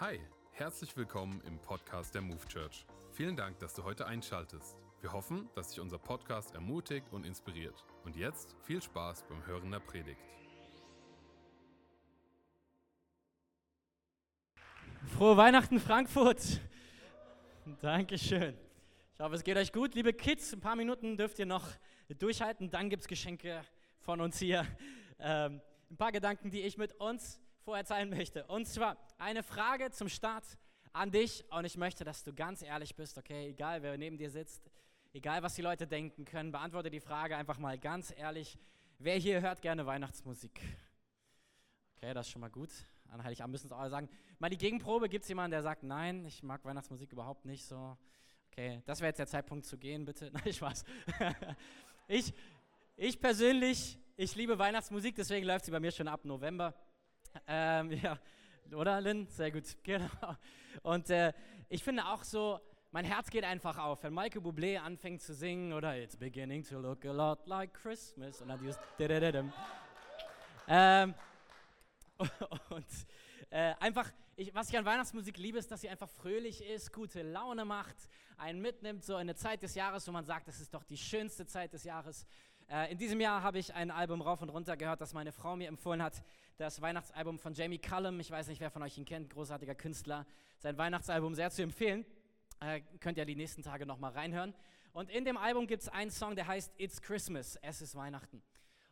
[0.00, 0.20] Hi,
[0.52, 2.86] herzlich willkommen im Podcast der Move Church.
[3.10, 4.78] Vielen Dank, dass du heute einschaltest.
[5.00, 7.84] Wir hoffen, dass dich unser Podcast ermutigt und inspiriert.
[8.04, 10.20] Und jetzt viel Spaß beim Hören der Predigt.
[15.16, 16.60] Frohe Weihnachten, Frankfurt!
[17.80, 18.56] Dankeschön.
[19.14, 19.96] Ich hoffe, es geht euch gut.
[19.96, 21.66] Liebe Kids, ein paar Minuten dürft ihr noch
[22.20, 22.70] durchhalten.
[22.70, 23.64] Dann gibt es Geschenke
[24.02, 24.64] von uns hier.
[25.18, 25.60] Ähm,
[25.90, 28.46] ein paar Gedanken, die ich mit uns vorher teilen möchte.
[28.46, 30.56] Und zwar eine Frage zum Start
[30.94, 31.44] an dich.
[31.50, 33.50] Und ich möchte, dass du ganz ehrlich bist, okay?
[33.50, 34.70] Egal, wer neben dir sitzt,
[35.12, 38.56] egal, was die Leute denken können, beantworte die Frage einfach mal ganz ehrlich.
[38.98, 40.62] Wer hier hört gerne Weihnachtsmusik?
[41.94, 42.70] Okay, das ist schon mal gut.
[43.10, 44.08] An Heiligabend müssen es alle sagen.
[44.38, 45.10] Mal die Gegenprobe.
[45.10, 47.98] Gibt es jemanden, der sagt, nein, ich mag Weihnachtsmusik überhaupt nicht so?
[48.50, 50.30] Okay, das wäre jetzt der Zeitpunkt zu gehen, bitte.
[50.32, 50.86] Nein, Spaß.
[52.08, 52.32] ich,
[52.96, 56.74] ich persönlich, ich liebe Weihnachtsmusik, deswegen läuft sie bei mir schon ab November.
[57.46, 58.18] Ähm, ja,
[58.74, 59.26] oder Lynn?
[59.26, 60.36] Sehr gut, genau.
[60.82, 61.32] Und äh,
[61.68, 65.72] ich finde auch so, mein Herz geht einfach auf, wenn Michael Bublé anfängt zu singen
[65.72, 68.78] oder It's beginning to look a lot like Christmas und dann dieses
[70.70, 71.14] ähm,
[72.70, 72.86] und
[73.50, 77.22] äh, einfach, ich, was ich an Weihnachtsmusik liebe, ist, dass sie einfach fröhlich ist, gute
[77.22, 77.96] Laune macht,
[78.36, 80.96] einen mitnimmt, so in eine Zeit des Jahres, wo man sagt, das ist doch die
[80.96, 82.26] schönste Zeit des Jahres.
[82.70, 85.56] Äh, in diesem Jahr habe ich ein Album rauf und runter gehört, das meine Frau
[85.56, 86.22] mir empfohlen hat.
[86.58, 88.20] Das Weihnachtsalbum von Jamie Cullum.
[88.20, 90.26] Ich weiß nicht, wer von euch ihn kennt, großartiger Künstler.
[90.58, 92.04] Sein Weihnachtsalbum sehr zu empfehlen.
[92.60, 94.54] Äh, könnt ihr die nächsten Tage nochmal reinhören.
[94.92, 98.42] Und in dem Album gibt es einen Song, der heißt It's Christmas, es ist Weihnachten.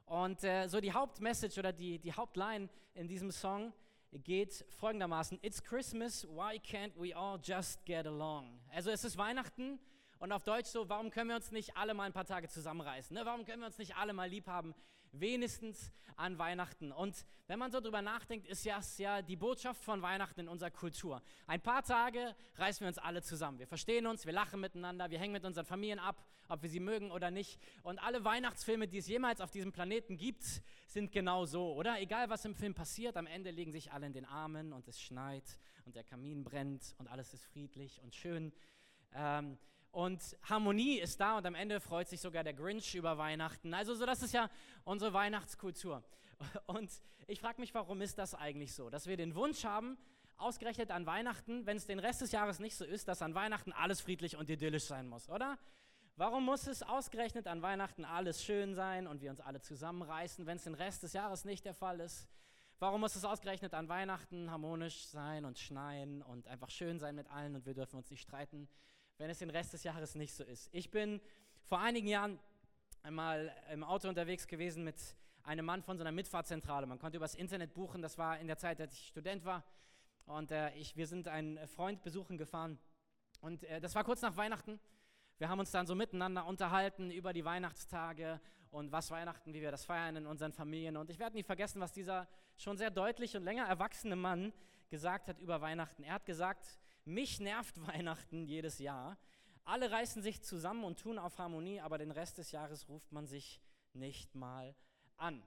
[0.07, 3.75] Und äh, so die Hauptmessage oder die, die Hauptline in diesem Song
[4.13, 8.59] geht folgendermaßen: It's Christmas, why can't we all just get along?
[8.73, 9.79] Also es ist Weihnachten
[10.19, 13.15] und auf Deutsch so, warum können wir uns nicht alle mal ein paar Tage zusammenreißen?
[13.15, 13.25] Ne?
[13.25, 14.75] Warum können wir uns nicht alle mal lieb haben?
[15.13, 16.93] Wenigstens an Weihnachten.
[16.93, 20.71] Und wenn man so drüber nachdenkt, ist ja, ja die Botschaft von Weihnachten in unserer
[20.71, 21.23] Kultur.
[21.47, 23.59] Ein paar Tage reißen wir uns alle zusammen.
[23.59, 26.81] Wir verstehen uns, wir lachen miteinander, wir hängen mit unseren Familien ab, ob wir sie
[26.81, 27.61] mögen oder nicht.
[27.83, 30.45] Und alle Weihnachtsfilme, die es jemals auf diesem Planeten gibt,
[30.87, 32.01] sind genau so, oder?
[32.01, 35.01] Egal was im Film passiert, am Ende liegen sich alle in den Armen und es
[35.01, 35.45] schneit
[35.85, 38.53] und der Kamin brennt und alles ist friedlich und schön.
[39.15, 39.59] Ähm,
[39.97, 43.73] und Harmonie ist da und am Ende freut sich sogar der Grinch über Weihnachten.
[43.73, 44.51] Also so, das ist ja
[44.85, 46.05] unsere Weihnachtskultur.
[46.67, 46.91] Und
[47.27, 49.97] ich frage mich, warum ist das eigentlich so, dass wir den Wunsch haben,
[50.37, 53.73] ausgerechnet an Weihnachten, wenn es den Rest des Jahres nicht so ist, dass an Weihnachten
[53.73, 55.57] alles friedlich und idyllisch sein muss, oder?
[56.17, 60.59] Warum muss es ausgerechnet an Weihnachten alles schön sein und wir uns alle zusammenreißen, wenn
[60.59, 62.29] es den Rest des Jahres nicht der Fall ist?
[62.81, 67.31] Warum muss es ausgerechnet an Weihnachten harmonisch sein und schneien und einfach schön sein mit
[67.31, 68.69] allen und wir dürfen uns nicht streiten?
[69.19, 70.69] Wenn es den Rest des Jahres nicht so ist.
[70.73, 71.21] Ich bin
[71.65, 72.39] vor einigen Jahren
[73.03, 74.97] einmal im Auto unterwegs gewesen mit
[75.43, 76.87] einem Mann von so einer Mitfahrzentrale.
[76.87, 79.65] Man konnte übers Internet buchen, das war in der Zeit, als ich Student war.
[80.27, 82.79] Und äh, ich, wir sind einen Freund besuchen gefahren.
[83.41, 84.81] Und äh, das war kurz nach Weihnachten.
[85.39, 88.41] Wir haben uns dann so miteinander unterhalten über die Weihnachtstage
[88.71, 90.97] und was Weihnachten, wie wir das feiern in unseren Familien.
[90.97, 94.53] Und ich werde nie vergessen, was dieser schon sehr deutlich und länger erwachsene Mann
[94.89, 96.03] gesagt hat über Weihnachten.
[96.03, 99.17] Er hat gesagt, mich nervt Weihnachten jedes Jahr.
[99.65, 103.27] Alle reißen sich zusammen und tun auf Harmonie, aber den Rest des Jahres ruft man
[103.27, 103.61] sich
[103.95, 104.75] nicht mal
[105.17, 105.43] an.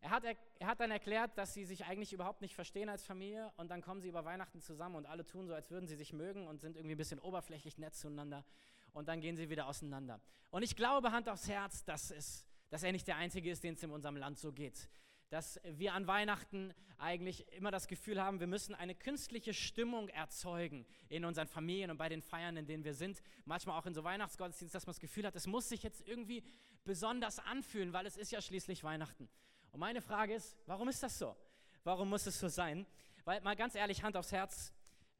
[0.00, 3.04] Er hat, er, er hat dann erklärt, dass sie sich eigentlich überhaupt nicht verstehen als
[3.04, 5.94] Familie und dann kommen sie über Weihnachten zusammen und alle tun so, als würden sie
[5.94, 8.44] sich mögen und sind irgendwie ein bisschen oberflächlich nett zueinander
[8.92, 10.20] und dann gehen sie wieder auseinander.
[10.50, 13.74] Und ich glaube, Hand aufs Herz, dass, es, dass er nicht der Einzige ist, den
[13.74, 14.88] es in unserem Land so geht
[15.32, 20.84] dass wir an Weihnachten eigentlich immer das Gefühl haben, wir müssen eine künstliche Stimmung erzeugen
[21.08, 23.22] in unseren Familien und bei den Feiern, in denen wir sind.
[23.46, 26.44] Manchmal auch in so Weihnachtsgottesdiensten, dass man das Gefühl hat, es muss sich jetzt irgendwie
[26.84, 29.26] besonders anfühlen, weil es ist ja schließlich Weihnachten.
[29.70, 31.34] Und meine Frage ist, warum ist das so?
[31.82, 32.86] Warum muss es so sein?
[33.24, 34.70] Weil mal ganz ehrlich, Hand aufs Herz,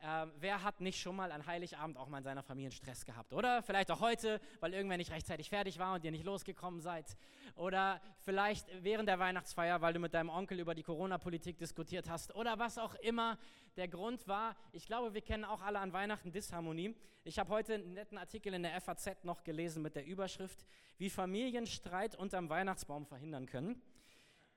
[0.04, 3.32] ähm, wer hat nicht schon mal an Heiligabend auch mal in seiner Familie Stress gehabt?
[3.32, 7.16] Oder vielleicht auch heute, weil irgendwer nicht rechtzeitig fertig war und ihr nicht losgekommen seid.
[7.54, 12.34] Oder vielleicht während der Weihnachtsfeier, weil du mit deinem Onkel über die Corona-Politik diskutiert hast.
[12.34, 13.38] Oder was auch immer
[13.76, 14.56] der Grund war.
[14.72, 16.96] Ich glaube, wir kennen auch alle an Weihnachten Disharmonie.
[17.24, 20.66] Ich habe heute einen netten Artikel in der FAZ noch gelesen mit der Überschrift,
[20.98, 23.80] wie Familien Streit unterm Weihnachtsbaum verhindern können.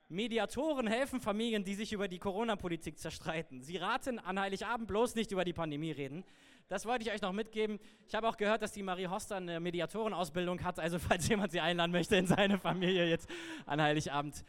[0.08, 3.62] Mediatoren helfen Familien, die sich über die Corona-Politik zerstreiten.
[3.64, 6.24] Sie raten an Heiligabend bloß nicht über die Pandemie reden.
[6.68, 7.80] Das wollte ich euch noch mitgeben.
[8.08, 10.80] Ich habe auch gehört, dass die Marie Hoster eine Mediatorenausbildung hat.
[10.80, 13.30] Also falls jemand sie einladen möchte in seine Familie jetzt
[13.66, 14.44] an Heiligabend.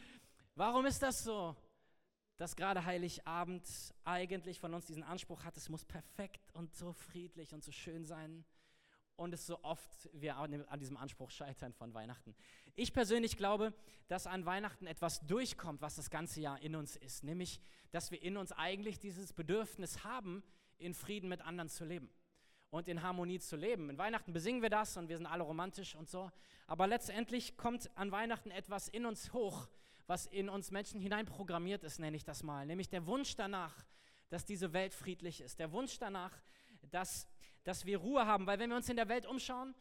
[0.55, 1.57] Warum ist das so,
[2.37, 3.67] dass gerade Heiligabend
[4.05, 8.05] eigentlich von uns diesen Anspruch hat, es muss perfekt und so friedlich und so schön
[8.05, 8.45] sein?
[9.17, 12.35] Und es so oft wir an diesem Anspruch scheitern von Weihnachten.
[12.75, 13.73] Ich persönlich glaube,
[14.09, 17.61] dass an Weihnachten etwas durchkommt, was das ganze Jahr in uns ist, nämlich,
[17.91, 20.43] dass wir in uns eigentlich dieses Bedürfnis haben,
[20.79, 22.11] in Frieden mit anderen zu leben
[22.71, 23.91] und in Harmonie zu leben.
[23.91, 26.31] In Weihnachten besingen wir das und wir sind alle romantisch und so.
[26.67, 29.69] Aber letztendlich kommt an Weihnachten etwas in uns hoch,
[30.07, 32.67] was in uns Menschen hineinprogrammiert ist, nenne ich das mal.
[32.67, 33.87] Nämlich der Wunsch danach,
[34.29, 35.59] dass diese Welt friedlich ist.
[35.59, 36.33] Der Wunsch danach,
[36.91, 37.27] dass,
[37.67, 38.47] dass wir Ruhe haben.
[38.47, 39.75] Weil wenn wir uns in der Welt umschauen,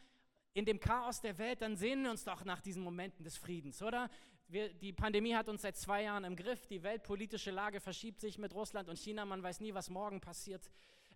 [0.53, 3.81] in dem Chaos der Welt, dann sehnen wir uns doch nach diesen Momenten des Friedens,
[3.81, 4.09] oder?
[4.47, 6.65] Wir, die Pandemie hat uns seit zwei Jahren im Griff.
[6.67, 9.25] Die weltpolitische Lage verschiebt sich mit Russland und China.
[9.25, 10.69] Man weiß nie, was morgen passiert.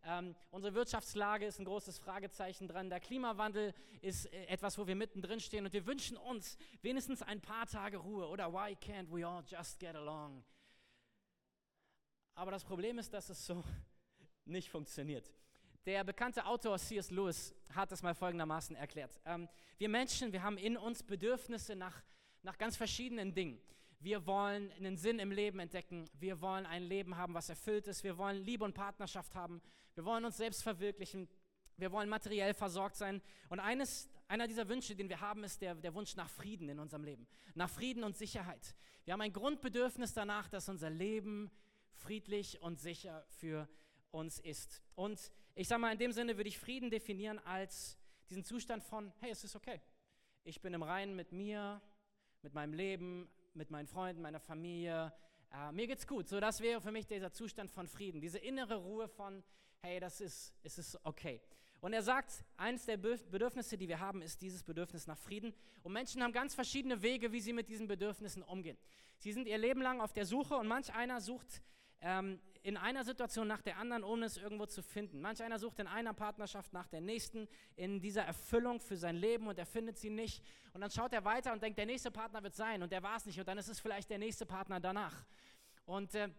[0.04, 2.89] Ähm, unsere Wirtschaftslage ist ein großes Fragezeichen dran.
[2.89, 7.42] Der Klimawandel ist äh, etwas, wo wir mittendrin stehen und wir wünschen uns wenigstens ein
[7.42, 10.44] paar Tage Ruhe oder why can't we all just get along?
[12.36, 13.63] Aber das Problem ist, dass es so
[14.45, 15.30] nicht funktioniert.
[15.86, 17.10] Der bekannte Autor C.S.
[17.10, 19.18] Lewis hat es mal folgendermaßen erklärt.
[19.26, 19.48] Ähm,
[19.78, 22.04] wir Menschen, wir haben in uns Bedürfnisse nach,
[22.44, 23.62] nach ganz verschiedenen Dingen.
[24.02, 26.10] Wir wollen einen Sinn im Leben entdecken.
[26.20, 28.04] Wir wollen ein Leben haben, was erfüllt ist.
[28.04, 29.62] Wir wollen Liebe und Partnerschaft haben.
[29.96, 31.30] Wir wollen uns selbst verwirklichen.
[31.78, 33.22] Wir wollen materiell versorgt sein.
[33.48, 36.80] Und eines, einer dieser Wünsche, den wir haben, ist der, der Wunsch nach Frieden in
[36.80, 37.26] unserem Leben.
[37.56, 38.76] Nach Frieden und Sicherheit.
[39.06, 41.50] Wir haben ein Grundbedürfnis danach, dass unser Leben
[41.94, 43.68] friedlich und sicher für
[44.12, 44.81] uns ist.
[44.96, 47.97] Und ich sage mal, in dem Sinne würde ich Frieden definieren als
[48.29, 49.81] diesen Zustand von, hey, es ist okay.
[50.45, 51.81] Ich bin im Reinen mit mir,
[52.41, 55.11] mit meinem Leben, mit meinen Freunden, meiner Familie.
[55.51, 56.29] Äh, mir geht's gut.
[56.29, 59.44] So, das wäre für mich dieser Zustand von Frieden, diese innere Ruhe von,
[59.81, 61.41] hey, das ist, es ist okay.
[61.81, 65.53] Und er sagt, eines der Bedürfnisse, die wir haben, ist dieses Bedürfnis nach Frieden.
[65.83, 68.77] Und Menschen haben ganz verschiedene Wege, wie sie mit diesen Bedürfnissen umgehen.
[69.17, 71.61] Sie sind ihr Leben lang auf der Suche und manch einer sucht
[72.01, 75.22] ähm, in einer Situation nach der anderen, ohne es irgendwo zu finden.
[75.22, 79.48] Manch einer sucht in einer Partnerschaft nach der nächsten, in dieser Erfüllung für sein Leben
[79.48, 80.44] und er findet sie nicht.
[80.74, 83.18] Und dann schaut er weiter und denkt, der nächste Partner wird sein und der war
[83.18, 85.25] es nicht und dann ist es vielleicht der nächste Partner danach.
[85.86, 86.30] Und äh,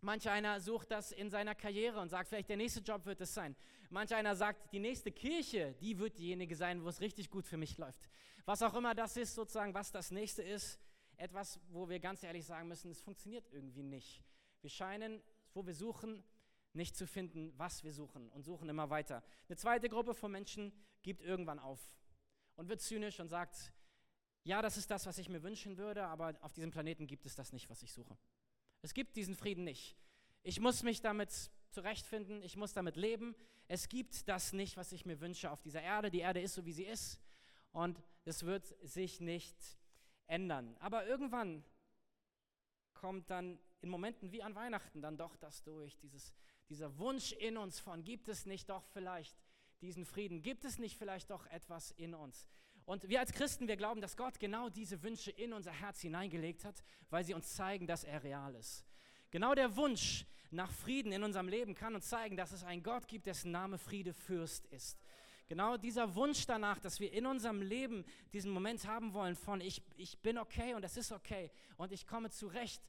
[0.00, 3.32] manch einer sucht das in seiner Karriere und sagt, vielleicht der nächste Job wird es
[3.32, 3.56] sein.
[3.90, 7.56] Manch einer sagt, die nächste Kirche, die wird diejenige sein, wo es richtig gut für
[7.56, 8.08] mich läuft.
[8.44, 10.78] Was auch immer das ist, sozusagen, was das nächste ist,
[11.16, 14.22] etwas, wo wir ganz ehrlich sagen müssen, es funktioniert irgendwie nicht.
[14.62, 15.22] Wir scheinen,
[15.54, 16.24] wo wir suchen,
[16.72, 19.22] nicht zu finden, was wir suchen und suchen immer weiter.
[19.48, 20.72] Eine zweite Gruppe von Menschen
[21.02, 21.80] gibt irgendwann auf
[22.56, 23.72] und wird zynisch und sagt,
[24.44, 27.34] ja, das ist das, was ich mir wünschen würde, aber auf diesem Planeten gibt es
[27.34, 28.16] das nicht, was ich suche.
[28.80, 29.96] Es gibt diesen Frieden nicht.
[30.42, 33.36] Ich muss mich damit zurechtfinden, ich muss damit leben.
[33.68, 36.10] Es gibt das nicht, was ich mir wünsche auf dieser Erde.
[36.10, 37.20] Die Erde ist so, wie sie ist
[37.70, 39.56] und es wird sich nicht
[40.26, 40.76] ändern.
[40.80, 41.64] Aber irgendwann
[42.94, 46.32] kommt dann in Momenten wie an Weihnachten dann doch das durch, dieses,
[46.68, 49.36] dieser Wunsch in uns von, gibt es nicht doch vielleicht
[49.80, 52.48] diesen Frieden, gibt es nicht vielleicht doch etwas in uns.
[52.84, 56.64] Und wir als Christen, wir glauben, dass Gott genau diese Wünsche in unser Herz hineingelegt
[56.64, 58.84] hat, weil sie uns zeigen, dass er real ist.
[59.30, 63.08] Genau der Wunsch nach Frieden in unserem Leben kann uns zeigen, dass es einen Gott
[63.08, 64.98] gibt, dessen Name Friede Fürst ist.
[65.48, 69.82] Genau dieser Wunsch danach, dass wir in unserem Leben diesen Moment haben wollen von ich,
[69.96, 72.82] ich bin okay und es ist okay und ich komme zurecht.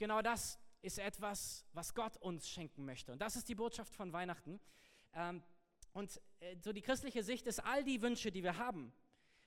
[0.00, 3.12] Genau das ist etwas, was Gott uns schenken möchte.
[3.12, 4.58] Und das ist die Botschaft von Weihnachten.
[5.12, 5.42] Ähm,
[5.92, 8.94] und äh, so die christliche Sicht ist, all die Wünsche, die wir haben,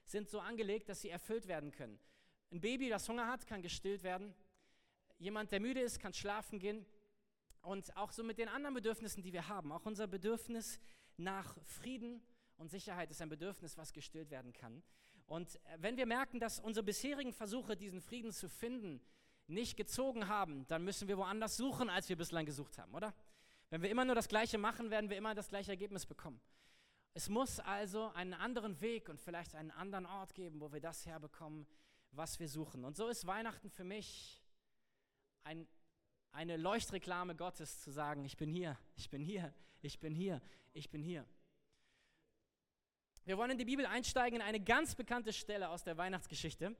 [0.05, 1.97] sind so angelegt, dass sie erfüllt werden können.
[2.51, 4.31] Ein Baby, das Hunger hat, kann gestillt werden.
[5.17, 6.85] Jemand, der müde ist, kann schlafen gehen.
[7.63, 9.71] Und auch so mit den anderen Bedürfnissen, die wir haben.
[9.71, 10.79] Auch unser Bedürfnis
[11.17, 12.21] nach Frieden
[12.57, 14.83] und Sicherheit ist ein Bedürfnis, was gestillt werden kann.
[15.25, 19.01] Und äh, wenn wir merken, dass unsere bisherigen Versuche, diesen Frieden zu finden,
[19.53, 23.13] nicht gezogen haben, dann müssen wir woanders suchen, als wir bislang gesucht haben, oder?
[23.69, 26.39] Wenn wir immer nur das Gleiche machen, werden wir immer das gleiche Ergebnis bekommen.
[27.13, 31.05] Es muss also einen anderen Weg und vielleicht einen anderen Ort geben, wo wir das
[31.05, 31.67] herbekommen,
[32.11, 32.85] was wir suchen.
[32.85, 34.43] Und so ist Weihnachten für mich
[35.43, 35.67] ein,
[36.31, 40.41] eine Leuchtreklame Gottes zu sagen, ich bin hier, ich bin hier, ich bin hier,
[40.73, 41.25] ich bin hier.
[43.25, 46.75] Wir wollen in die Bibel einsteigen in eine ganz bekannte Stelle aus der Weihnachtsgeschichte.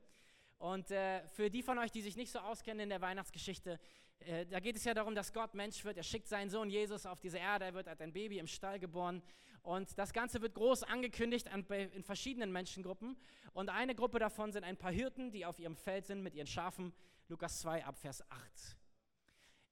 [0.64, 3.82] Und äh, für die von euch, die sich nicht so auskennen in der Weihnachtsgeschichte,
[4.20, 5.98] äh, da geht es ja darum, dass Gott Mensch wird.
[5.98, 7.66] Er schickt seinen Sohn Jesus auf diese Erde.
[7.66, 9.22] Er wird als ein Baby im Stall geboren.
[9.62, 13.18] Und das Ganze wird groß angekündigt an, in verschiedenen Menschengruppen.
[13.52, 16.48] Und eine Gruppe davon sind ein paar Hirten, die auf ihrem Feld sind mit ihren
[16.48, 16.94] Schafen.
[17.28, 18.78] Lukas 2 ab Vers 8.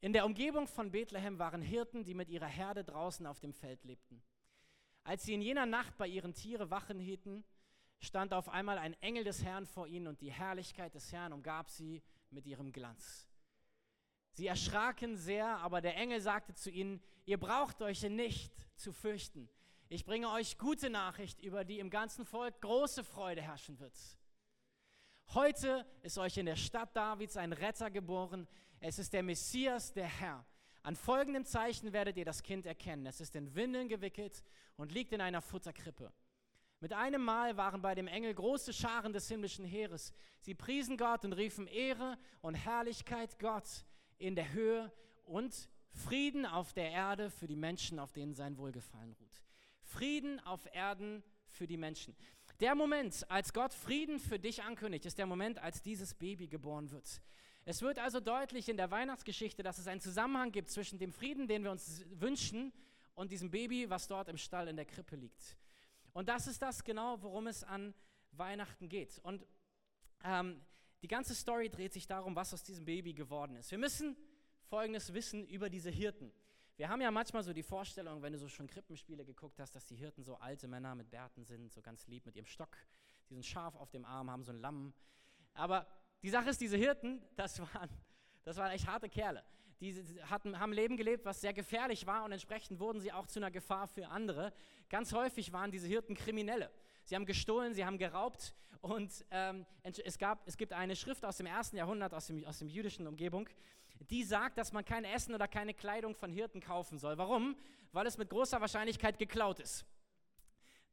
[0.01, 3.85] In der Umgebung von Bethlehem waren Hirten, die mit ihrer Herde draußen auf dem Feld
[3.85, 4.21] lebten.
[5.05, 7.45] Als sie in jener Nacht bei ihren Tiere Wachen hielten,
[8.01, 11.69] stand auf einmal ein Engel des Herrn vor ihnen und die Herrlichkeit des Herrn umgab
[11.69, 13.27] sie mit ihrem Glanz.
[14.33, 19.49] Sie erschraken sehr, aber der Engel sagte zu ihnen, ihr braucht euch nicht zu fürchten.
[19.89, 23.93] Ich bringe euch gute Nachricht, über die im ganzen Volk große Freude herrschen wird.
[25.33, 28.47] Heute ist euch in der Stadt Davids ein Retter geboren.
[28.79, 30.45] Es ist der Messias, der Herr.
[30.81, 33.05] An folgendem Zeichen werdet ihr das Kind erkennen.
[33.05, 34.43] Es ist in Windeln gewickelt
[34.77, 36.11] und liegt in einer Futterkrippe.
[36.81, 40.11] Mit einem Mal waren bei dem Engel große Scharen des himmlischen Heeres.
[40.39, 43.85] Sie priesen Gott und riefen Ehre und Herrlichkeit Gott
[44.17, 44.91] in der Höhe
[45.23, 49.43] und Frieden auf der Erde für die Menschen, auf denen sein Wohlgefallen ruht.
[49.83, 52.15] Frieden auf Erden für die Menschen.
[52.59, 56.89] Der Moment, als Gott Frieden für dich ankündigt, ist der Moment, als dieses Baby geboren
[56.89, 57.21] wird.
[57.63, 61.47] Es wird also deutlich in der Weihnachtsgeschichte, dass es einen Zusammenhang gibt zwischen dem Frieden,
[61.47, 62.73] den wir uns wünschen,
[63.13, 65.57] und diesem Baby, was dort im Stall in der Krippe liegt.
[66.13, 67.93] Und das ist das genau, worum es an
[68.31, 69.19] Weihnachten geht.
[69.19, 69.45] Und
[70.23, 70.61] ähm,
[71.01, 73.71] die ganze Story dreht sich darum, was aus diesem Baby geworden ist.
[73.71, 74.15] Wir müssen
[74.63, 76.31] Folgendes wissen über diese Hirten.
[76.77, 79.85] Wir haben ja manchmal so die Vorstellung, wenn du so schon Krippenspiele geguckt hast, dass
[79.85, 82.77] die Hirten so alte Männer mit Bärten sind, so ganz lieb mit ihrem Stock.
[83.29, 84.93] Die sind scharf auf dem Arm, haben so ein Lamm.
[85.53, 85.87] Aber
[86.23, 87.89] die Sache ist, diese Hirten, das waren,
[88.43, 89.43] das waren echt harte Kerle.
[89.81, 89.95] Die
[90.29, 93.49] hatten, haben Leben gelebt, was sehr gefährlich war und entsprechend wurden sie auch zu einer
[93.49, 94.53] Gefahr für andere.
[94.89, 96.71] Ganz häufig waren diese Hirten Kriminelle.
[97.03, 101.37] Sie haben gestohlen, sie haben geraubt und ähm, es, gab, es gibt eine Schrift aus
[101.37, 103.49] dem ersten Jahrhundert, aus dem, aus dem jüdischen Umgebung,
[104.09, 107.17] die sagt, dass man kein Essen oder keine Kleidung von Hirten kaufen soll.
[107.17, 107.55] Warum?
[107.91, 109.85] Weil es mit großer Wahrscheinlichkeit geklaut ist.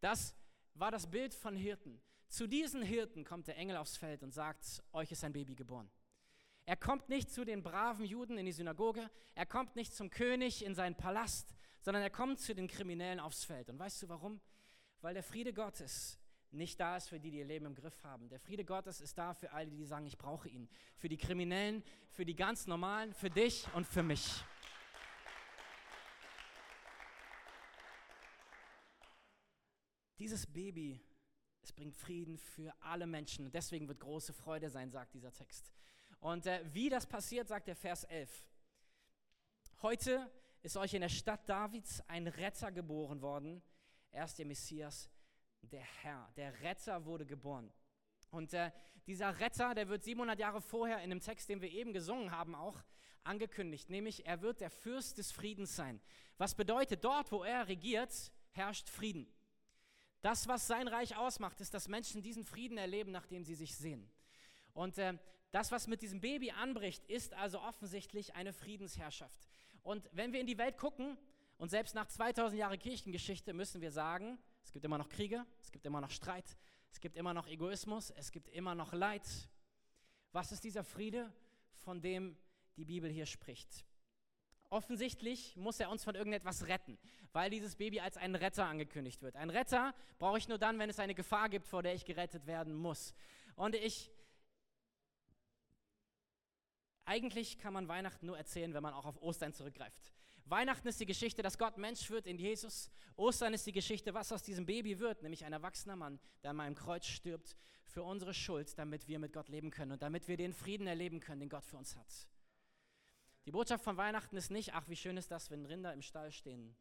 [0.01, 0.35] Das
[0.75, 2.01] war das Bild von Hirten.
[2.29, 5.91] Zu diesen Hirten kommt der Engel aufs Feld und sagt, euch ist ein Baby geboren.
[6.69, 10.63] Er kommt nicht zu den braven Juden in die Synagoge, er kommt nicht zum König
[10.63, 13.71] in seinen Palast, sondern er kommt zu den Kriminellen aufs Feld.
[13.71, 14.39] Und weißt du warum?
[15.01, 16.19] Weil der Friede Gottes
[16.51, 18.29] nicht da ist für die, die ihr Leben im Griff haben.
[18.29, 20.69] Der Friede Gottes ist da für alle, die sagen, ich brauche ihn.
[20.99, 24.45] Für die Kriminellen, für die ganz Normalen, für dich und für mich.
[30.19, 31.01] Dieses Baby,
[31.63, 33.51] es bringt Frieden für alle Menschen.
[33.51, 35.73] Deswegen wird große Freude sein, sagt dieser Text.
[36.21, 38.45] Und äh, wie das passiert, sagt der Vers 11.
[39.83, 40.31] Heute
[40.63, 43.63] ist euch in der Stadt Davids ein Retter geboren worden.
[44.11, 45.09] Er ist der Messias,
[45.63, 46.29] der Herr.
[46.37, 47.73] Der Retter wurde geboren.
[48.31, 48.73] Und äh,
[49.07, 52.55] dieser Retter, der wird 700 Jahre vorher in dem Text, den wir eben gesungen haben,
[52.55, 52.83] auch
[53.23, 53.89] angekündigt.
[53.89, 56.01] Nämlich, er wird der Fürst des Friedens sein.
[56.37, 59.33] Was bedeutet, dort, wo er regiert, herrscht Frieden.
[60.21, 64.11] Das, was sein Reich ausmacht, ist, dass Menschen diesen Frieden erleben, nachdem sie sich sehen.
[64.75, 65.17] Und äh,
[65.51, 69.49] das, was mit diesem Baby anbricht, ist also offensichtlich eine Friedensherrschaft.
[69.83, 71.17] Und wenn wir in die Welt gucken,
[71.59, 75.73] und selbst nach 2000 Jahren Kirchengeschichte müssen wir sagen, es gibt immer noch Kriege, es
[75.73, 76.57] gibt immer noch Streit,
[76.91, 79.27] es gibt immer noch Egoismus, es gibt immer noch Leid.
[80.33, 81.33] Was ist dieser Friede,
[81.79, 82.37] von dem
[82.77, 83.85] die Bibel hier spricht?
[84.71, 86.99] Offensichtlich muss er uns von irgendetwas retten,
[87.33, 89.35] weil dieses Baby als ein Retter angekündigt wird.
[89.35, 92.47] Ein Retter brauche ich nur dann, wenn es eine Gefahr gibt, vor der ich gerettet
[92.47, 93.15] werden muss.
[93.57, 94.13] Und ich
[97.09, 100.13] eigentlich kann man Weihnachten nur erzählen, wenn man auch auf Ostern zurückgreift.
[100.45, 102.91] Weihnachten ist die Geschichte, dass Gott Mensch wird in Jesus.
[103.17, 106.57] Ostern ist die Geschichte, was aus diesem Baby wird, nämlich ein erwachsener Mann, der an
[106.57, 110.37] meinem Kreuz stirbt für unsere Schuld, damit wir mit Gott leben können und damit wir
[110.37, 112.29] den Frieden erleben können, den Gott für uns hat.
[113.47, 116.31] Die Botschaft von Weihnachten ist nicht, ach, wie schön ist das, wenn Rinder im Stall
[116.31, 116.77] stehen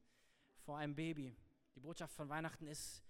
[0.59, 1.35] vor einem Baby.
[1.75, 3.01] Die Botschaft von Weihnachten ist,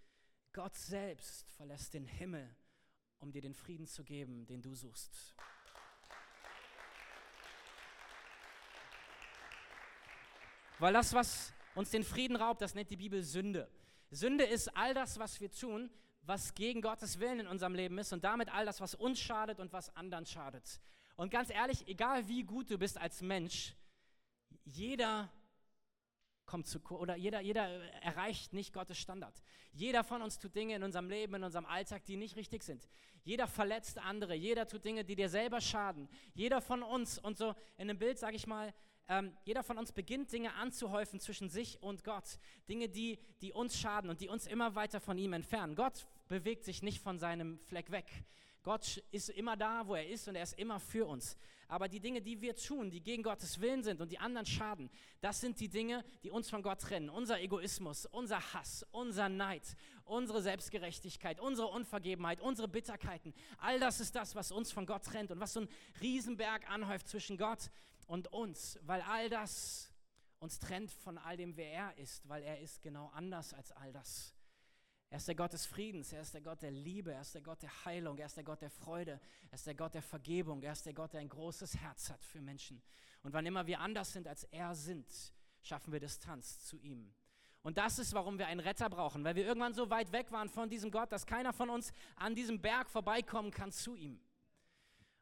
[0.53, 2.55] Gott selbst verlässt den Himmel,
[3.17, 5.35] um dir den Frieden zu geben, den du suchst.
[10.79, 13.69] Weil das, was uns den Frieden raubt, das nennt die Bibel Sünde.
[14.11, 15.89] Sünde ist all das, was wir tun,
[16.21, 19.59] was gegen Gottes Willen in unserem Leben ist und damit all das, was uns schadet
[19.59, 20.81] und was anderen schadet.
[21.15, 23.75] Und ganz ehrlich, egal wie gut du bist als Mensch,
[24.65, 25.31] jeder
[26.45, 27.67] kommt zu oder jeder, jeder
[28.01, 29.43] erreicht nicht Gottes Standard.
[29.73, 32.87] Jeder von uns tut Dinge in unserem Leben, in unserem Alltag, die nicht richtig sind.
[33.23, 36.07] Jeder verletzt andere, jeder tut Dinge, die dir selber schaden.
[36.33, 38.73] Jeder von uns und so in einem Bild, sage ich mal,
[39.09, 42.39] ähm, jeder von uns beginnt Dinge anzuhäufen zwischen sich und Gott.
[42.67, 45.75] Dinge, die, die uns schaden und die uns immer weiter von ihm entfernen.
[45.75, 48.05] Gott bewegt sich nicht von seinem Fleck weg.
[48.63, 51.37] Gott ist immer da, wo er ist und er ist immer für uns.
[51.69, 54.89] Aber die Dinge, die wir tun, die gegen Gottes Willen sind und die anderen schaden,
[55.21, 57.09] das sind die Dinge, die uns von Gott trennen.
[57.09, 59.63] Unser Egoismus, unser Hass, unser Neid,
[60.03, 63.33] unsere Selbstgerechtigkeit, unsere Unvergebenheit, unsere Bitterkeiten.
[63.57, 65.69] All das ist das, was uns von Gott trennt und was so ein
[66.01, 67.69] Riesenberg anhäuft zwischen Gott
[68.07, 69.93] und uns, weil all das
[70.39, 73.91] uns trennt von all dem, wer er ist, weil er ist genau anders als all
[73.91, 74.33] das.
[75.09, 77.41] Er ist der Gott des Friedens, er ist der Gott der Liebe, er ist der
[77.41, 80.61] Gott der Heilung, er ist der Gott der Freude, er ist der Gott der Vergebung,
[80.61, 82.81] er ist der Gott, der ein großes Herz hat für Menschen.
[83.23, 85.07] Und wann immer wir anders sind, als er sind,
[85.61, 87.13] schaffen wir Distanz zu ihm.
[87.63, 90.49] Und das ist, warum wir einen Retter brauchen, weil wir irgendwann so weit weg waren
[90.49, 94.19] von diesem Gott, dass keiner von uns an diesem Berg vorbeikommen kann zu ihm.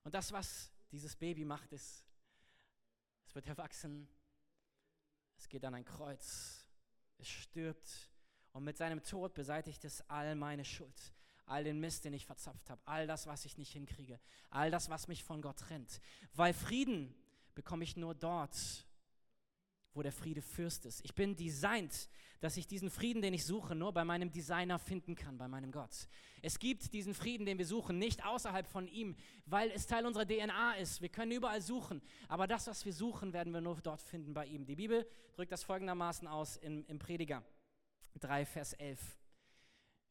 [0.03, 2.04] Und das, was dieses Baby macht, ist,
[3.35, 4.07] es wird erwachsen,
[5.37, 6.65] Es geht an ein Kreuz.
[7.17, 8.09] Es stirbt.
[8.53, 11.13] Und mit seinem Tod beseitigt es all meine Schuld.
[11.45, 12.81] All den Mist, den ich verzapft habe.
[12.85, 14.21] All das, was ich nicht hinkriege.
[14.51, 15.99] All das, was mich von Gott trennt.
[16.33, 17.13] Weil Frieden
[17.55, 18.84] bekomme ich nur dort,
[19.95, 21.03] wo der Friede Fürst ist.
[21.03, 22.09] Ich bin designt,
[22.41, 25.71] dass ich diesen Frieden, den ich suche, nur bei meinem Designer finden kann, bei meinem
[25.71, 26.07] Gott.
[26.41, 30.27] Es gibt diesen Frieden, den wir suchen, nicht außerhalb von ihm, weil es Teil unserer
[30.27, 31.01] DNA ist.
[31.01, 34.45] Wir können überall suchen, aber das, was wir suchen, werden wir nur dort finden bei
[34.45, 34.65] ihm.
[34.65, 37.43] Die Bibel drückt das folgendermaßen aus im, im Prediger
[38.19, 39.17] 3, Vers 11.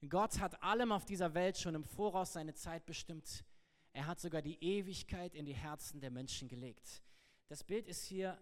[0.08, 3.44] Gott hat allem auf dieser Welt schon im Voraus seine Zeit bestimmt.
[3.92, 7.02] Er hat sogar die Ewigkeit in die Herzen der Menschen gelegt.
[7.48, 8.38] Das Bild ist hier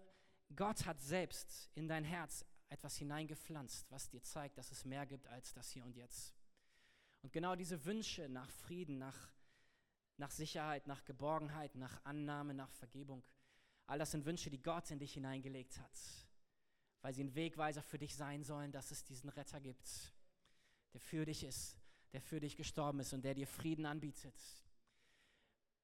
[0.55, 5.27] Gott hat selbst in dein Herz etwas hineingepflanzt, was dir zeigt, dass es mehr gibt
[5.27, 6.33] als das hier und jetzt.
[7.21, 9.31] Und genau diese Wünsche nach Frieden, nach,
[10.17, 13.23] nach Sicherheit, nach Geborgenheit, nach Annahme, nach Vergebung,
[13.85, 15.99] all das sind Wünsche, die Gott in dich hineingelegt hat,
[17.01, 20.13] weil sie ein Wegweiser für dich sein sollen, dass es diesen Retter gibt,
[20.93, 21.77] der für dich ist,
[22.11, 24.35] der für dich gestorben ist und der dir Frieden anbietet.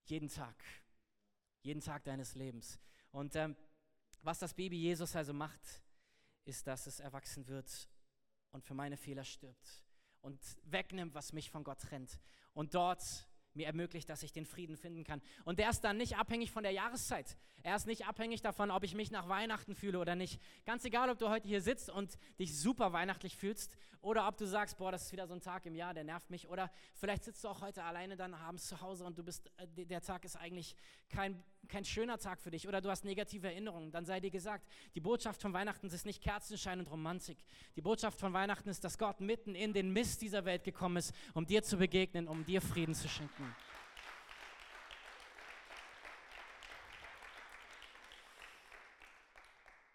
[0.05, 0.63] Jeden Tag,
[1.61, 2.79] jeden Tag deines Lebens.
[3.11, 3.55] Und ähm,
[4.21, 5.81] was das Baby Jesus also macht,
[6.45, 7.89] ist, dass es erwachsen wird
[8.51, 9.85] und für meine Fehler stirbt
[10.21, 12.19] und wegnimmt, was mich von Gott trennt.
[12.53, 15.21] Und dort mir ermöglicht, dass ich den Frieden finden kann.
[15.43, 17.37] Und der ist dann nicht abhängig von der Jahreszeit.
[17.63, 20.39] Er ist nicht abhängig davon, ob ich mich nach Weihnachten fühle oder nicht.
[20.65, 24.47] Ganz egal, ob du heute hier sitzt und dich super weihnachtlich fühlst oder ob du
[24.47, 26.47] sagst, boah, das ist wieder so ein Tag im Jahr, der nervt mich.
[26.47, 29.67] Oder vielleicht sitzt du auch heute alleine dann abends zu Hause und du bist, äh,
[29.85, 30.75] der Tag ist eigentlich
[31.09, 33.91] kein, kein schöner Tag für dich oder du hast negative Erinnerungen.
[33.91, 37.37] Dann sei dir gesagt, die Botschaft von Weihnachten ist nicht Kerzenschein und Romantik.
[37.75, 41.13] Die Botschaft von Weihnachten ist, dass Gott mitten in den Mist dieser Welt gekommen ist,
[41.33, 43.55] um dir zu begegnen, um dir Frieden zu schenken.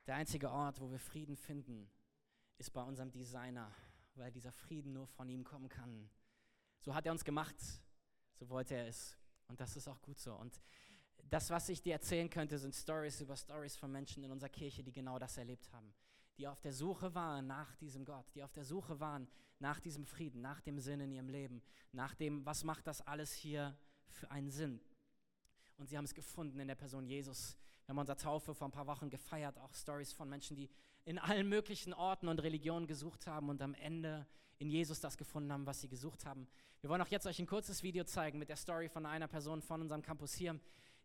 [0.07, 1.91] Der einzige Ort, wo wir Frieden finden,
[2.59, 3.75] ist bei unserem Designer,
[4.15, 6.11] weil dieser Frieden nur von ihm kommen kann.
[6.81, 7.57] So hat er uns gemacht,
[8.35, 9.17] so wollte er es.
[9.49, 10.35] Und das ist auch gut so.
[10.35, 10.61] Und
[11.31, 14.83] das, was ich dir erzählen könnte, sind Stories über Stories von Menschen in unserer Kirche,
[14.83, 15.95] die genau das erlebt haben.
[16.39, 20.05] Die auf der Suche waren nach diesem Gott, die auf der Suche waren nach diesem
[20.05, 23.77] Frieden, nach dem Sinn in ihrem Leben, nach dem, was macht das alles hier
[24.09, 24.81] für einen Sinn.
[25.77, 27.57] Und sie haben es gefunden in der Person Jesus.
[27.85, 30.71] Wir haben unsere Taufe vor ein paar Wochen gefeiert, auch Stories von Menschen, die
[31.05, 34.27] in allen möglichen Orten und Religionen gesucht haben und am Ende
[34.59, 36.47] in Jesus das gefunden haben, was sie gesucht haben.
[36.81, 39.61] Wir wollen auch jetzt euch ein kurzes Video zeigen mit der Story von einer Person
[39.63, 40.59] von unserem Campus hier,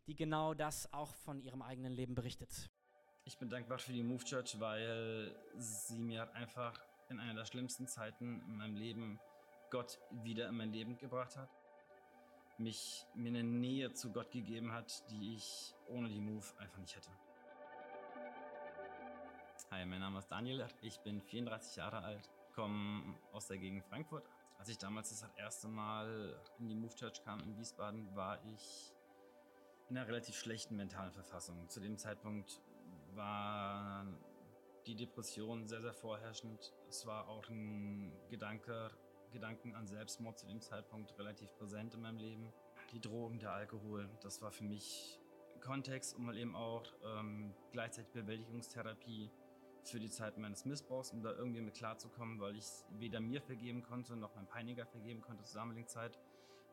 [0.08, 2.70] die genau das auch von ihrem eigenen Leben berichtet.
[3.26, 7.88] Ich bin dankbar für die Move Church, weil sie mir einfach in einer der schlimmsten
[7.88, 9.20] Zeiten in meinem Leben
[9.70, 11.50] Gott wieder in mein Leben gebracht hat
[12.60, 16.96] mich mir eine Nähe zu Gott gegeben hat, die ich ohne die Move einfach nicht
[16.96, 17.10] hätte.
[19.72, 24.26] Hi, mein Name ist Daniel, ich bin 34 Jahre alt, komme aus der Gegend Frankfurt.
[24.58, 28.94] Als ich damals das erste Mal in die Move Church kam in Wiesbaden, war ich
[29.90, 31.68] in einer relativ schlechten mentalen Verfassung.
[31.70, 32.62] Zu dem Zeitpunkt
[33.16, 34.06] war
[34.86, 36.74] die Depression sehr, sehr vorherrschend.
[36.88, 38.92] Es war auch ein Gedanke
[39.32, 42.52] Gedanken an Selbstmord zu dem Zeitpunkt relativ präsent in meinem Leben.
[42.92, 45.20] Die Drogen, der Alkohol, das war für mich
[45.62, 49.30] Kontext und mal eben auch ähm, gleichzeitig Bewältigungstherapie
[49.84, 52.66] für die Zeit meines Missbrauchs, um da irgendwie mit klarzukommen, weil ich
[52.98, 56.18] weder mir vergeben konnte noch meinem Peiniger vergeben konnte zur damaligen Zeit,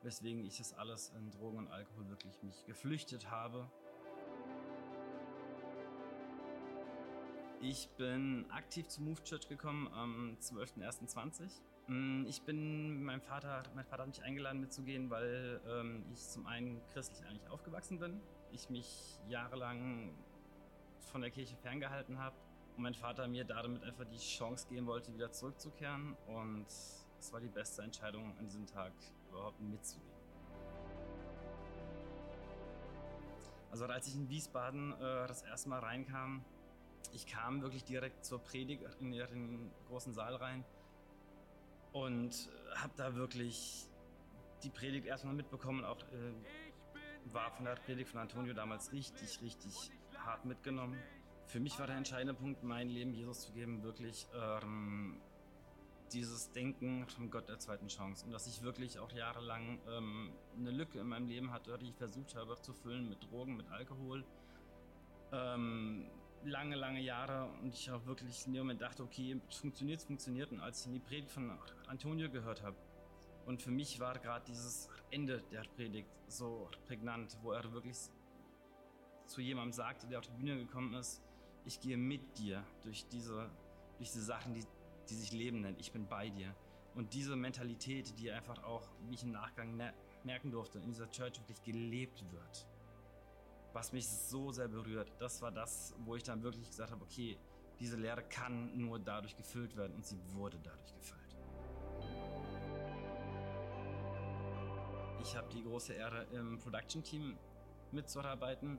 [0.06, 3.68] weswegen ich das alles in Drogen und Alkohol wirklich mich geflüchtet habe.
[7.60, 11.50] Ich bin aktiv zu Move Church gekommen am 12.01.20
[11.88, 16.44] Mm, ich bin, mein Vater, mein Vater hat mich eingeladen mitzugehen, weil ähm, ich zum
[16.46, 20.12] einen christlich eigentlich aufgewachsen bin, ich mich jahrelang
[21.12, 22.34] von der Kirche ferngehalten habe
[22.76, 26.16] und mein Vater mir damit einfach die Chance geben wollte, wieder zurückzukehren.
[26.26, 28.92] Und es war die beste Entscheidung an diesem Tag
[29.36, 30.16] überhaupt mitzugehen.
[33.70, 36.44] Also als ich in Wiesbaden äh, das erste Mal reinkam,
[37.12, 40.64] ich kam wirklich direkt zur Predigt in den großen Saal rein
[41.92, 43.86] und habe da wirklich
[44.62, 45.84] die Predigt erstmal mitbekommen.
[45.84, 50.98] Auch äh, war von der Predigt von Antonio damals richtig, richtig hart mitgenommen.
[51.46, 55.20] Für mich war der entscheidende Punkt, mein Leben Jesus zu geben, wirklich ähm,
[56.12, 58.24] dieses Denken vom Gott der zweiten Chance.
[58.26, 61.96] Und dass ich wirklich auch jahrelang ähm, eine Lücke in meinem Leben hatte, die ich
[61.96, 64.24] versucht habe zu füllen mit Drogen, mit Alkohol.
[65.32, 66.06] Ähm,
[66.44, 70.52] lange, lange Jahre und ich auch wirklich in dem Moment dachte, okay, funktioniert, es funktioniert.
[70.52, 72.76] Und als ich die Predigt von Antonio gehört habe
[73.46, 77.96] und für mich war gerade dieses Ende der Predigt so prägnant, wo er wirklich
[79.26, 81.22] zu jemandem sagte, der auf die Bühne gekommen ist,
[81.64, 83.50] ich gehe mit dir durch diese,
[83.98, 84.64] durch diese Sachen, die,
[85.08, 85.76] die sich Leben nennen.
[85.78, 86.54] Ich bin bei dir.
[86.94, 89.76] Und diese Mentalität, die einfach auch, wie ich im Nachgang
[90.24, 92.66] merken durfte, in dieser Church wirklich gelebt wird,
[93.72, 97.38] was mich so sehr berührt, das war das, wo ich dann wirklich gesagt habe, okay,
[97.78, 101.36] diese Lehre kann nur dadurch gefüllt werden und sie wurde dadurch gefüllt.
[105.20, 107.36] Ich habe die große Ehre, im Production-Team
[107.92, 108.78] mitzuarbeiten.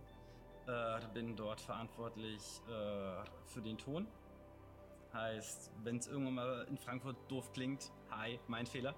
[0.66, 4.08] Äh, bin dort verantwortlich äh, für den Ton.
[5.14, 8.94] Heißt, wenn es irgendwann mal in Frankfurt doof klingt, hi, mein Fehler.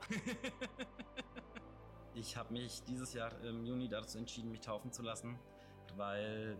[2.15, 5.39] ich habe mich dieses Jahr im Juni dazu entschieden, mich taufen zu lassen,
[5.95, 6.58] weil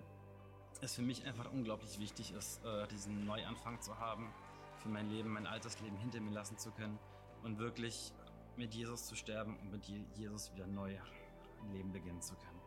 [0.81, 4.31] es für mich einfach unglaublich wichtig ist, äh, diesen Neuanfang zu haben,
[4.77, 6.97] für mein Leben, mein altes Leben hinter mir lassen zu können
[7.43, 8.13] und wirklich
[8.55, 9.85] mit Jesus zu sterben und mit
[10.15, 10.97] Jesus wieder neu
[11.62, 12.59] ein Leben beginnen zu können.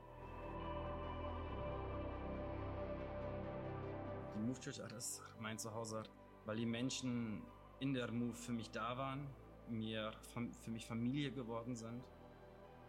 [4.34, 6.02] Die Move Church ist mein Zuhause,
[6.44, 7.42] weil die Menschen
[7.80, 9.26] in der Move für mich da waren,
[9.68, 10.12] mir
[10.60, 12.02] für mich Familie geworden sind,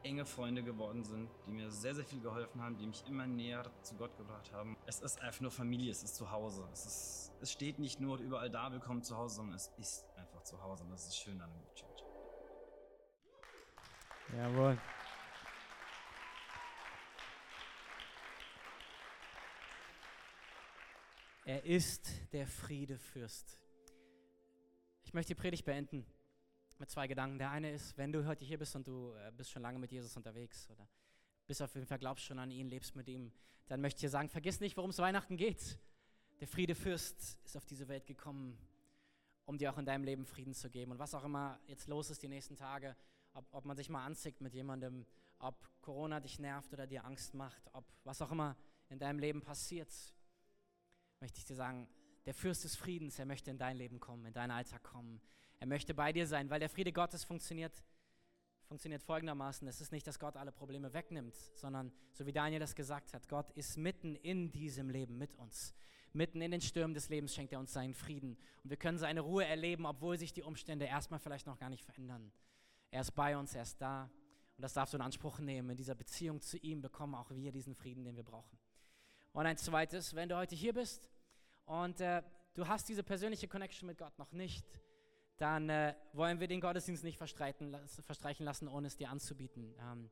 [0.03, 3.63] enge Freunde geworden sind, die mir sehr, sehr viel geholfen haben, die mich immer näher
[3.81, 4.77] zu Gott gebracht haben.
[4.85, 6.67] Es ist einfach nur Familie, es ist zu Hause.
[6.73, 10.43] Es, ist, es steht nicht nur überall da, willkommen zu Hause, sondern es ist einfach
[10.43, 12.03] zu Hause und das ist schön an Move Church.
[14.35, 14.77] Jawohl.
[21.45, 23.59] Er ist der Friedefürst.
[25.03, 26.05] Ich möchte die Predigt beenden
[26.79, 27.37] mit zwei Gedanken.
[27.37, 29.91] Der eine ist, wenn du heute hier bist und du äh, bist schon lange mit
[29.91, 30.87] Jesus unterwegs oder
[31.45, 33.33] bist auf jeden Fall glaubst schon an ihn, lebst mit ihm,
[33.67, 35.79] dann möchte ich dir sagen, vergiss nicht, worum es Weihnachten geht.
[36.39, 38.57] Der Friedefürst ist auf diese Welt gekommen,
[39.43, 40.93] um dir auch in deinem Leben Frieden zu geben.
[40.93, 42.95] Und was auch immer jetzt los ist die nächsten Tage,
[43.33, 45.05] ob, ob man sich mal anzickt mit jemandem,
[45.39, 48.55] ob Corona dich nervt oder dir Angst macht, ob was auch immer
[48.87, 49.89] in deinem Leben passiert,
[51.23, 51.87] möchte ich dir sagen,
[52.25, 55.21] der Fürst des Friedens, er möchte in dein Leben kommen, in deinen Alltag kommen.
[55.61, 57.81] Er möchte bei dir sein, weil der Friede Gottes funktioniert,
[58.65, 59.65] funktioniert folgendermaßen.
[59.69, 63.29] Es ist nicht, dass Gott alle Probleme wegnimmt, sondern, so wie Daniel das gesagt hat,
[63.29, 65.73] Gott ist mitten in diesem Leben mit uns.
[66.11, 68.37] Mitten in den Stürmen des Lebens schenkt er uns seinen Frieden.
[68.61, 71.85] Und wir können seine Ruhe erleben, obwohl sich die Umstände erstmal vielleicht noch gar nicht
[71.85, 72.33] verändern.
[72.91, 74.11] Er ist bei uns, er ist da.
[74.57, 75.69] Und das darfst du in Anspruch nehmen.
[75.69, 78.59] In dieser Beziehung zu ihm bekommen auch wir diesen Frieden, den wir brauchen.
[79.33, 81.09] Und ein zweites, wenn du heute hier bist
[81.65, 82.21] und äh,
[82.53, 84.65] du hast diese persönliche Connection mit Gott noch nicht,
[85.37, 87.71] dann äh, wollen wir den Gottesdienst nicht verstreichen
[88.45, 89.73] lassen, ohne es dir anzubieten.
[89.79, 90.09] Ähm,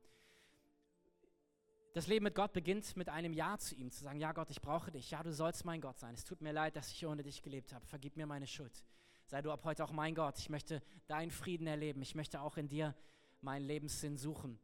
[1.94, 4.62] das Leben mit Gott beginnt mit einem Ja zu ihm, zu sagen, ja Gott, ich
[4.62, 6.16] brauche dich, ja, du sollst mein Gott sein.
[6.16, 7.86] Es tut mir leid, dass ich ohne dich gelebt habe.
[7.86, 8.84] Vergib mir meine Schuld.
[9.28, 10.40] Sei du ab heute auch mein Gott.
[10.40, 12.02] Ich möchte deinen Frieden erleben.
[12.02, 12.96] Ich möchte auch in dir
[13.42, 14.58] meinen Lebenssinn suchen.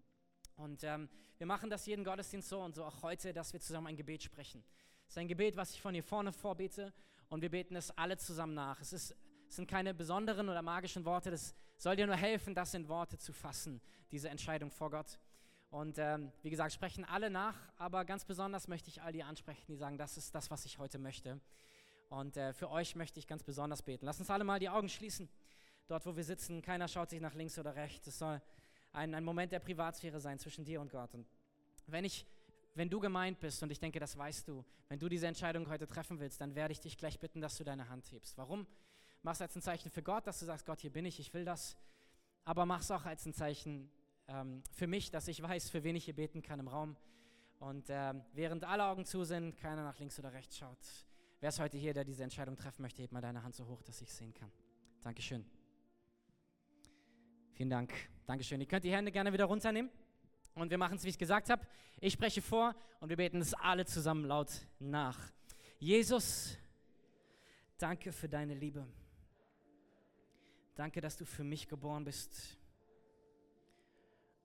[0.57, 3.87] Und ähm, wir machen das jeden Gottesdienst so und so auch heute, dass wir zusammen
[3.87, 4.63] ein Gebet sprechen.
[5.05, 6.93] Es ist ein Gebet, was ich von hier vorne vorbete
[7.29, 8.81] und wir beten es alle zusammen nach.
[8.81, 9.15] Es, ist,
[9.47, 13.17] es sind keine besonderen oder magischen Worte, das soll dir nur helfen, das in Worte
[13.17, 15.19] zu fassen, diese Entscheidung vor Gott.
[15.69, 19.65] Und ähm, wie gesagt, sprechen alle nach, aber ganz besonders möchte ich all die ansprechen,
[19.67, 21.39] die sagen, das ist das, was ich heute möchte.
[22.09, 24.05] Und äh, für euch möchte ich ganz besonders beten.
[24.05, 25.29] Lass uns alle mal die Augen schließen.
[25.87, 28.07] Dort, wo wir sitzen, keiner schaut sich nach links oder rechts.
[28.07, 28.41] Es soll
[28.97, 31.13] ein, ein Moment der Privatsphäre sein zwischen dir und Gott.
[31.13, 31.25] Und
[31.87, 32.25] wenn ich
[32.75, 35.87] wenn du gemeint bist, und ich denke, das weißt du, wenn du diese Entscheidung heute
[35.87, 38.37] treffen willst, dann werde ich dich gleich bitten, dass du deine Hand hebst.
[38.37, 38.67] Warum?
[39.23, 41.43] Mach's als ein Zeichen für Gott, dass du sagst, Gott, hier bin ich, ich will
[41.43, 41.75] das.
[42.45, 43.89] Aber mach's auch als ein Zeichen
[44.27, 46.95] ähm, für mich, dass ich weiß, für wen ich hier beten kann im Raum.
[47.57, 50.77] Und ähm, während alle Augen zu sind, keiner nach links oder rechts schaut,
[51.39, 53.01] Wer ist heute hier, der diese Entscheidung treffen möchte?
[53.01, 54.51] Heb mal deine Hand so hoch, dass ich sehen kann.
[55.03, 55.56] Dankeschön.
[57.57, 57.91] Vielen Dank.
[58.25, 58.61] Dankeschön.
[58.61, 59.91] Ihr könnt die Hände gerne wieder runternehmen.
[60.53, 61.65] Und wir machen es, wie ich gesagt habe.
[61.99, 65.19] Ich spreche vor und wir beten es alle zusammen laut nach.
[65.77, 66.55] Jesus,
[67.77, 68.87] danke für deine Liebe.
[70.75, 72.57] Danke, dass du für mich geboren bist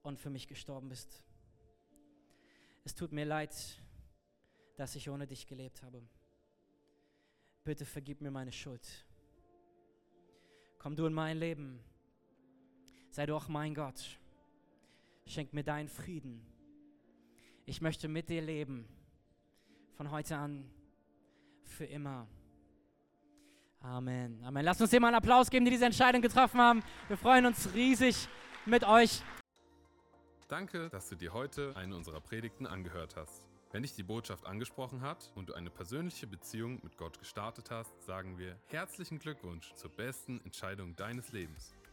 [0.03, 1.23] und für mich gestorben bist.
[2.85, 3.55] Es tut mir leid,
[4.77, 6.03] dass ich ohne dich gelebt habe
[7.65, 9.07] bitte vergib mir meine Schuld.
[10.79, 11.79] Komm du in mein Leben.
[13.13, 14.19] Sei du auch mein Gott.
[15.27, 16.41] Schenk mir deinen Frieden.
[17.67, 18.89] Ich möchte mit dir leben.
[19.99, 20.65] Von heute an
[21.63, 22.27] für immer.
[23.81, 24.43] Amen.
[24.43, 24.65] Amen.
[24.65, 26.83] Lass uns dir einen Applaus geben, die diese Entscheidung getroffen haben.
[27.09, 28.29] Wir freuen uns riesig
[28.65, 29.23] mit euch.
[30.49, 33.47] Danke, dass du dir heute eine unserer Predigten angehört hast.
[33.73, 37.93] Wenn dich die Botschaft angesprochen hat und du eine persönliche Beziehung mit Gott gestartet hast,
[38.03, 41.75] sagen wir herzlichen Glückwunsch zur besten Entscheidung deines Lebens.